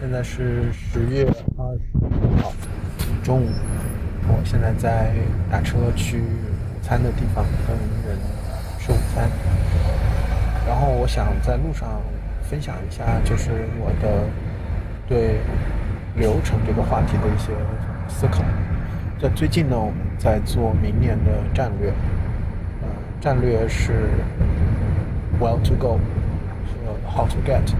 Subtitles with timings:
[0.00, 1.26] 现在是十月
[1.58, 2.50] 二十号
[3.22, 3.48] 中午，
[4.28, 5.12] 我现在在
[5.50, 7.76] 打车去午餐的地方跟
[8.08, 8.18] 人
[8.78, 9.28] 吃午餐。
[10.66, 12.00] 然后我想在路上
[12.42, 14.24] 分享一下，就是我的
[15.06, 15.36] 对
[16.16, 17.52] 流程这个话题的一些
[18.08, 18.42] 思考。
[19.20, 21.90] 在最近呢，我们在做明年的战略，
[22.80, 22.88] 呃，
[23.20, 24.08] 战略是
[25.38, 25.98] Well to go，
[26.64, 27.70] 是 How to get。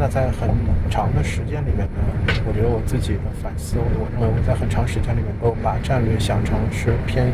[0.00, 0.48] 那在很
[0.88, 2.00] 长的时间里面呢，
[2.48, 7.30] 我觉得我自己的反思，我认为我在很长时间里面都把战略想成是偏，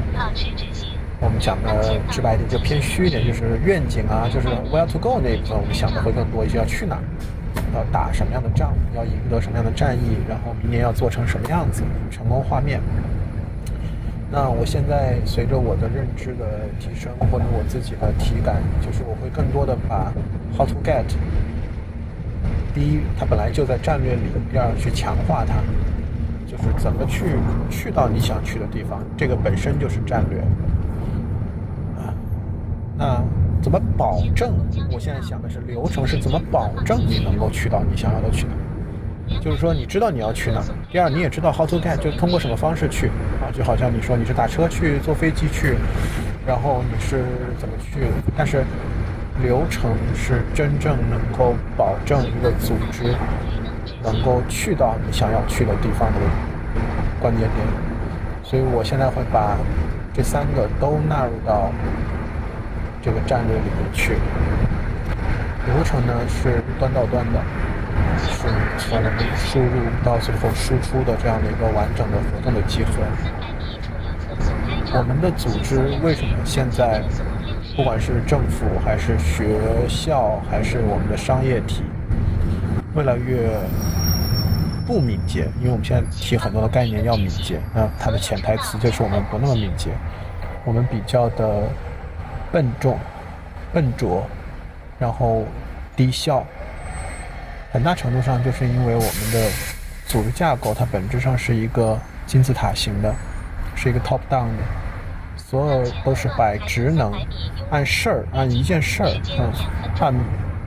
[1.20, 7.02] 我们讲的直白一点就偏虚一点，就是愿景啊，就是 where to go 那一部分，我们想的会更多一些，要去哪儿，
[7.72, 12.80] 要打什么样的仗，要赢得什么样的战役，然后明年要做成什么样子，成功画面。
[14.28, 20.12] 那我现在随着我的认知的提升，或者我自己的体感，就是我会更多的把
[20.58, 21.06] how to get。
[22.76, 24.20] 第一，它本来就在战略里；
[24.52, 25.54] 第二，去强化它，
[26.46, 27.24] 就是怎么去
[27.70, 30.40] 去到你想去的地方，这个本身就是战略。
[31.96, 32.12] 啊，
[32.98, 33.24] 那
[33.62, 34.52] 怎么保证？
[34.92, 38.46] 我现在想的是流程是怎么保证你能够去到你想要的去
[39.26, 39.40] 哪？
[39.40, 40.60] 就是说，你知道你要去哪；
[40.92, 43.06] 第二，你也知道 how to get，就通过什么方式去
[43.40, 43.48] 啊？
[43.54, 45.76] 就好像你说你是打车去，坐飞机去，
[46.46, 47.24] 然后你是
[47.58, 48.00] 怎么去？
[48.36, 48.62] 但是。
[49.42, 53.14] 流程是真正能够保证一个组织
[54.02, 56.18] 能够去到你想要去的地方的
[57.20, 57.66] 关键点，
[58.42, 59.56] 所以我现在会把
[60.14, 61.70] 这三个都纳入到
[63.02, 64.14] 这个战略里面去。
[65.66, 67.40] 流程呢是端到端的，
[68.18, 68.98] 是从
[69.36, 69.66] 输入
[70.04, 73.02] 到最后输出的这样的一个完整的活动的集合。
[74.98, 77.02] 我们的组织为什么现在？
[77.76, 81.82] 不管是政府还是学校，还是我们的商业体，
[82.96, 83.50] 越来越
[84.86, 85.46] 不敏捷。
[85.58, 89.90] 因为我们现在提很多的概念要敏捷，那它的潜台词就是我们不那么敏捷，
[90.64, 91.64] 我们比较的
[92.50, 92.98] 笨重、
[93.74, 94.26] 笨拙，
[94.98, 95.44] 然后
[95.94, 96.42] 低效。
[97.72, 99.50] 很大程度上就是因为我们的
[100.06, 103.14] 组织架构，它本质上是一个金字塔型的，
[103.74, 104.85] 是一个 top down 的。
[105.48, 107.12] 所有都是摆职能
[107.70, 109.08] 按事儿，按一件事儿，
[109.38, 109.52] 嗯，
[110.00, 110.12] 按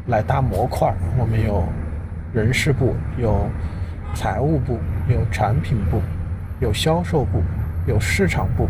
[0.08, 0.94] 来搭模块。
[1.18, 1.66] 我们有
[2.32, 3.46] 人事部，有
[4.14, 4.80] 财务部，
[5.10, 6.02] 有产品部，
[6.62, 7.44] 有销售部，
[7.88, 8.70] 有市场部。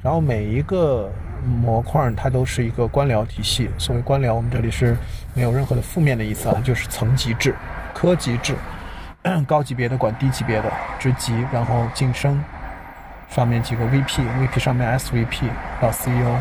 [0.00, 1.10] 然后每一个
[1.44, 3.68] 模块它都是一个官僚体系。
[3.76, 4.96] 所谓官僚，我们这里是
[5.34, 7.56] 没有任何的负面的意思啊， 就是层级制、
[7.92, 8.54] 科级制，
[9.48, 12.40] 高级别的管低级别的职级，然后晋升。
[13.34, 15.48] 上面几个 VP，VP 上面 SVP
[15.80, 16.36] 到 CEO，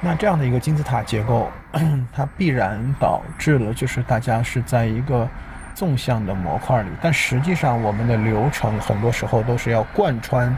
[0.00, 1.48] 那这样的一个金字塔结构，
[2.12, 5.28] 它必然导致了就是大家是在一个
[5.76, 10.52] 纵向的模块里，但实际上我们的流程很多时候都是要贯穿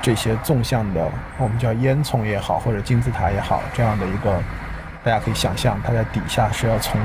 [0.00, 1.08] 这些纵向的，
[1.38, 4.36] 我们叫烟囱也好，或者金字塔也好，这样的一个，
[5.04, 7.00] 大家可以想象，它在底下是要从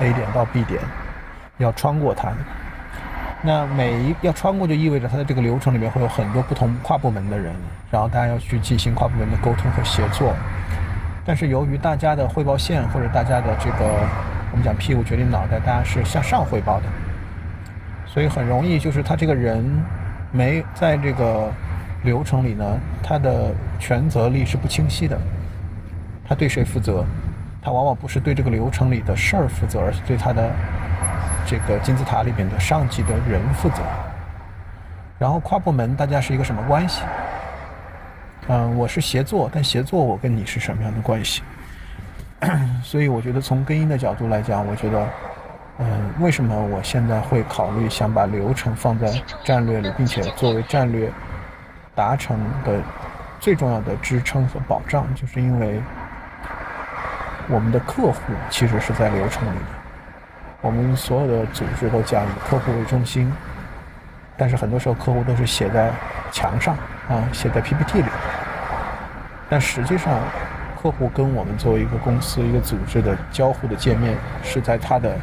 [0.00, 0.78] A 点到 B 点，
[1.56, 2.28] 要穿过它。
[3.40, 7.54] 那每一要穿过，就意味着它的这个流程里面会有很多不同跨部门的人，
[7.88, 10.34] 然后大家要去进行跨部门的沟通和协作。
[11.24, 13.84] 但是由于大家的汇报线或者大家的这个
[14.50, 16.86] 我们讲屁股决定脑袋，大家是向上汇报的，
[18.06, 19.64] 所以很容易就是他这个人
[20.32, 21.48] 没在这个
[22.02, 22.64] 流程里呢，
[23.04, 25.16] 他的权责力是不清晰的。
[26.28, 27.04] 他对谁负责？
[27.62, 30.50] 他往往不是对这个流程里的事儿负责，而是对他的。
[31.48, 33.80] 这个金字塔里面的上级的人负责，
[35.18, 37.00] 然后跨部门大家是一个什么关系？
[38.48, 41.42] 嗯，我是协作，但协作我跟你是什么样的关系？
[42.84, 45.06] 所以我觉得从根因的角度来讲，我觉得，
[45.78, 49.10] 嗯，为什么我现在会考虑想把流程放在
[49.42, 51.10] 战略里，并且作为战略
[51.94, 52.78] 达成的
[53.40, 55.80] 最重要的支撑和保障，就是因为
[57.48, 59.58] 我们的客户其实是在流程里。
[60.60, 63.32] 我们所有的组织都讲以客户为中心，
[64.36, 65.92] 但是很多时候客户都是写在
[66.32, 66.74] 墙上
[67.08, 68.08] 啊，写在 PPT 里。
[69.48, 70.18] 但实际上，
[70.82, 75.16] 客户跟我们作为一个公司、一个组织的交互的界面，是在他的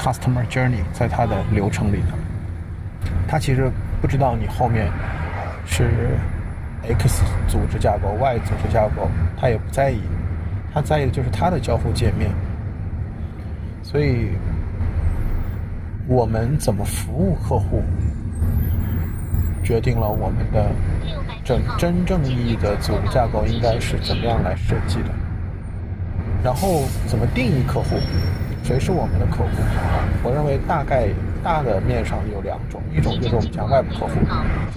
[0.00, 2.08] customer journey，在他的流程里的。
[3.28, 3.70] 他其实
[4.00, 4.90] 不知道你后面
[5.64, 5.88] 是
[6.82, 9.08] X 组织架构、Y 组织架构，
[9.40, 10.02] 他也不在意，
[10.74, 12.32] 他在意的就是他的交互界面。
[13.80, 14.30] 所以。
[16.08, 17.82] 我们怎么服务客户，
[19.64, 20.70] 决定了我们的
[21.44, 25.10] 真真正意义的组织架构应该是怎么样来设计的。
[26.44, 27.96] 然后怎么定义客户，
[28.62, 29.50] 谁是我们的客户？
[30.22, 31.08] 我认为大概
[31.42, 34.12] 大的面上有两种，一种就是我们讲外部客户，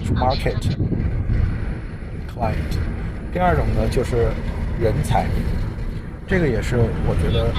[0.00, 0.58] 就是 market
[2.26, 2.56] client；
[3.32, 4.30] 第二种呢就是
[4.80, 5.26] 人才。
[6.26, 7.52] 这个也是我觉得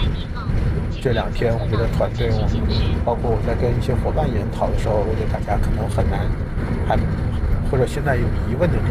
[1.02, 2.62] 这两天，我觉得团队我们
[3.04, 6.20] 包括我在跟一些伙伴研讨的时候，我觉得大家可能很难，
[6.88, 6.96] 还
[7.72, 8.86] 或者现在有疑问的地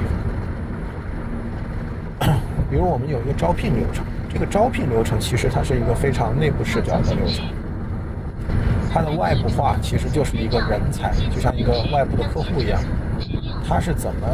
[2.19, 2.35] 方。
[2.69, 7.47] 比如我们有一个招聘流程，这个招聘流程其实它是一个非常内部视角的流程，
[8.93, 12.81] 它的外部化其实就是一个人才，就像一个外部的客户一样，
[13.69, 14.27] 他是怎么？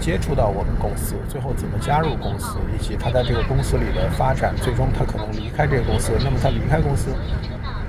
[0.00, 7.10] 接触到我们公司，最后怎么加入公司，以及他在这个公司里的发展，最终他可能离开这个公司，那么他离开公司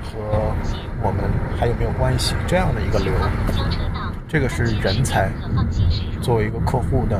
[0.04, 0.54] 和
[1.02, 1.24] 我们
[1.58, 2.34] 还有没有关系？
[2.46, 3.12] 这样的一个流，
[4.28, 5.30] 这个是人才
[6.20, 7.18] 作为一个客户的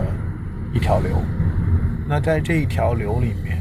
[0.72, 1.16] 一条流。
[2.06, 3.58] 那在这一条流里面，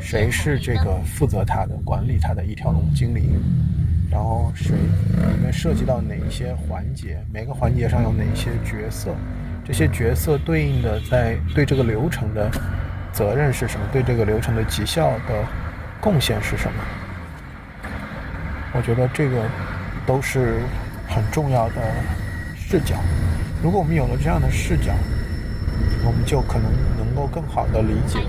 [0.00, 3.30] 谁是这个负责他的、管理他的一条龙经理？
[4.10, 7.22] 然后谁里面涉及到哪一些环节？
[7.32, 9.14] 每个环节上有哪些角色？
[9.68, 12.50] 这些角色对应的在对这个流程的
[13.12, 13.86] 责任是什么？
[13.92, 15.44] 对这个流程的绩效的
[16.00, 16.82] 贡献是什么？
[18.72, 19.44] 我觉得这个
[20.06, 20.62] 都是
[21.06, 21.74] 很重要的
[22.56, 22.96] 视角。
[23.62, 24.94] 如果我们有了这样的视角，
[26.02, 28.20] 我们就可能能够更好的理解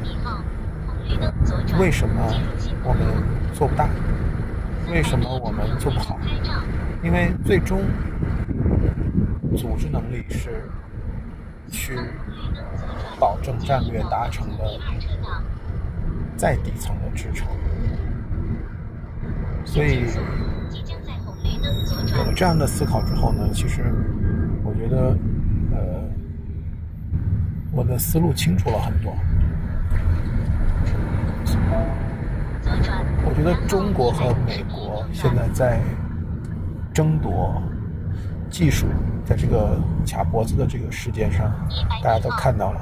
[1.79, 2.21] 为什么
[2.83, 3.01] 我们
[3.53, 3.87] 做不大，
[4.91, 6.19] 为什么我们做不好。
[7.01, 7.79] 因为最终
[9.55, 10.69] 组织能力是。
[11.69, 11.97] 去
[13.19, 14.79] 保证战略达成的
[16.37, 17.47] 再底层的支撑，
[19.65, 20.05] 所以
[22.15, 23.83] 有了这样的思考之后呢，其实
[24.63, 25.17] 我觉得，
[25.71, 26.03] 呃，
[27.71, 29.13] 我的思路清楚了很多。
[33.25, 35.81] 我觉得中国和美国现在在
[36.93, 37.61] 争夺。
[38.49, 38.87] 技术
[39.25, 41.51] 在这个卡脖子的这个事件上，
[42.03, 42.81] 大家都看到了。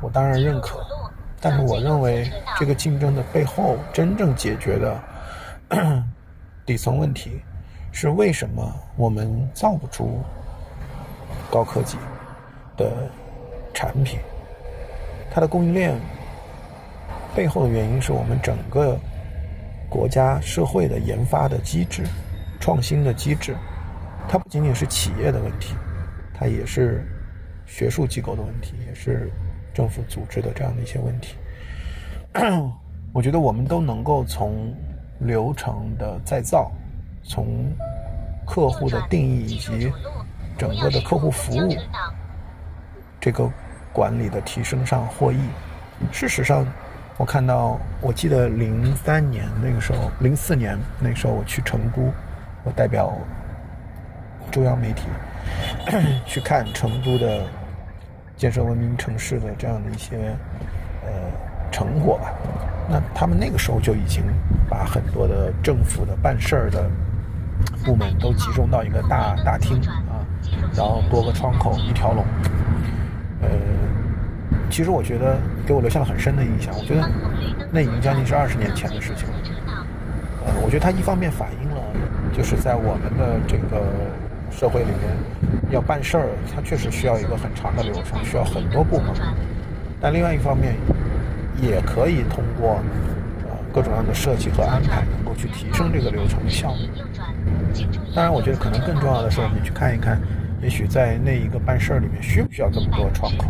[0.00, 0.80] 我当然认可，
[1.40, 5.00] 但是我认为这个竞争的背后真正解决的
[6.64, 7.40] 底层问题
[7.92, 10.22] 是为什么我们造不出
[11.50, 11.96] 高科技
[12.76, 12.90] 的
[13.72, 14.18] 产品？
[15.32, 15.98] 它的供应链
[17.34, 18.96] 背后的原因是我们整个
[19.88, 22.04] 国家社会的研发的机制、
[22.60, 23.56] 创新的机制。
[24.28, 25.74] 它不仅仅是企业的问题，
[26.32, 27.06] 它也是
[27.66, 29.30] 学术机构的问题，也是
[29.72, 31.36] 政府组织的这样的一些问题。
[33.12, 34.74] 我觉得我们都能够从
[35.20, 36.72] 流程的再造、
[37.22, 37.72] 从
[38.44, 39.92] 客户的定义以及
[40.58, 41.76] 整个的客户服务
[43.20, 43.48] 这个
[43.92, 45.38] 管理的提升上获益。
[46.10, 46.66] 事实上，
[47.18, 52.12] 我看到，我记得零三年那个时候，零四年那个时候我去成都，
[52.64, 53.16] 我代表。
[54.54, 55.02] 中央媒体
[56.24, 57.42] 去看成都的
[58.36, 60.16] 建设文明城市的这样的一些
[61.02, 61.10] 呃
[61.72, 62.32] 成果吧。
[62.88, 64.22] 那他们那个时候就已经
[64.70, 66.88] 把很多的政府的办事儿的
[67.84, 69.76] 部门都集中到一个大大厅
[70.08, 70.22] 啊，
[70.76, 72.24] 然后多个窗口一条龙。
[73.42, 73.48] 呃，
[74.70, 75.36] 其实我觉得
[75.66, 76.72] 给我留下了很深的印象。
[76.78, 77.10] 我觉得
[77.72, 79.34] 那已经将近是二十年前的事情了。
[80.46, 81.82] 呃，我觉得它一方面反映了
[82.32, 83.82] 就是在我们的这个。
[84.56, 85.10] 社会里面
[85.70, 89.08] 要办事儿，它确实需要一个很长的流程，需要很多部门。
[90.00, 90.76] 但另外一方面，
[91.60, 92.78] 也可以通过
[93.42, 96.88] 呃各种各样的设计和安排，能够去提升这个流程的效率。
[98.14, 100.20] 当然，我觉得可能更重要的是，你去看一看，
[100.62, 103.48] 也许在那一个办事儿里面，需不需要这么多窗口？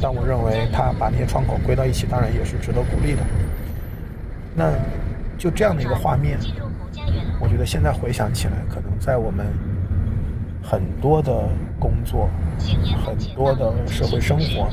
[0.00, 3.22] 但我认为，他把那些窗口归到一起，当然也是值得鼓励的。
[4.54, 4.72] 那
[5.38, 6.38] 就这样的一个画面。
[7.40, 9.46] 我觉得现在回想起来，可能在我们
[10.62, 11.48] 很多的
[11.78, 12.28] 工作、
[13.04, 14.68] 很多的社会生活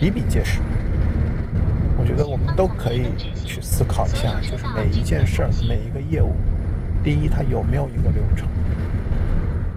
[0.00, 0.60] 比比皆是。
[1.96, 3.06] 我觉得我们都可以
[3.46, 6.34] 去思考一下，就是每一件事儿、每一个业务，
[7.02, 8.46] 第一，它有没有一个流程；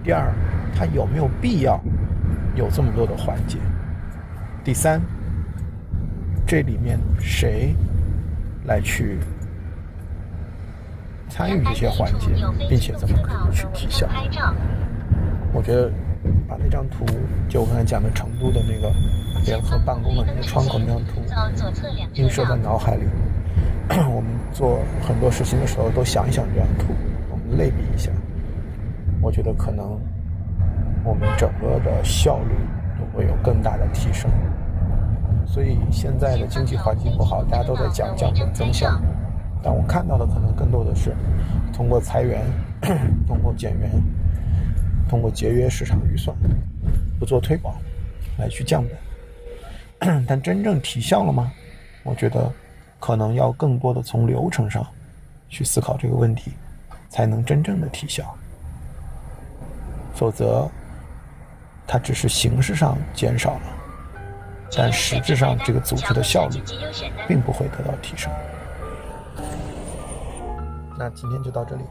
[0.04, 0.34] 第二，
[0.76, 1.80] 它有没有必要
[2.56, 3.58] 有这么多的环节；
[4.64, 5.02] 第三，
[6.46, 7.74] 这里面谁
[8.66, 9.20] 来去？
[11.30, 12.28] 参与这些环节，
[12.70, 14.08] 并且怎么可以去提效？
[15.54, 15.92] 我觉得
[16.48, 17.06] 把那张图，
[17.50, 18.94] 就我刚才讲的成都的那个
[19.46, 21.22] 联合办公的那个窗口那张图，
[22.14, 23.04] 映射在脑海里。
[23.90, 26.94] 我们做很多事情的时候，都想一想这张图，
[27.32, 28.12] 我们类比一下。
[29.22, 30.00] 我觉得可能
[31.04, 32.54] 我们整个的效率
[33.00, 34.30] 都会有更大的提升。
[35.46, 38.92] 所以现在的经济环境不好，大家都在讲降本增效。
[39.68, 41.14] 但我看到的可能更多的是
[41.74, 42.42] 通过裁员、
[43.28, 43.92] 通过减员、
[45.10, 46.34] 通过节约市场预算、
[47.20, 47.76] 不做推广
[48.38, 48.82] 来去降
[50.00, 50.26] 本。
[50.26, 51.52] 但真正提效了吗？
[52.04, 52.50] 我觉得
[52.98, 54.88] 可能要更多的从流程上
[55.50, 56.54] 去思考这个问题，
[57.10, 58.24] 才能真正的提效。
[60.16, 60.66] 否则，
[61.86, 63.62] 它只是形式上减少了，
[64.78, 66.62] 但实质上这个组织的效率
[67.28, 68.32] 并不会得到提升。
[70.98, 71.84] 那今天就到这里。